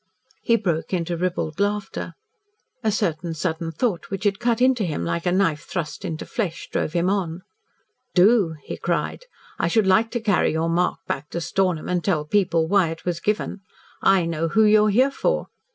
[0.41, 2.13] He broke into ribald laughter.
[2.83, 6.69] A certain sudden thought which had cut into him like a knife thrust into flesh
[6.71, 7.43] drove him on.
[8.15, 9.25] "Do!" he cried.
[9.59, 13.05] "I should like to carry your mark back to Stornham and tell people why it
[13.05, 13.61] was given.
[14.01, 15.49] I know who you are here for.